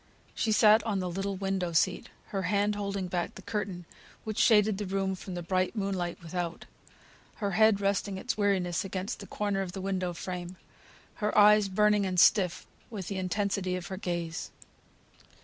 [0.33, 3.85] She sat on the little window seat, her hand holding back the curtain
[4.23, 6.65] which shaded the room from the bright moonlight without;
[7.35, 10.57] her head resting its weariness against the corner of the window frame;
[11.17, 14.49] her eyes burning and stiff with the intensity of her gaze.